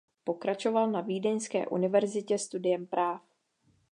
[0.23, 3.21] Pokračoval na Vídeňské univerzitě studiem práv.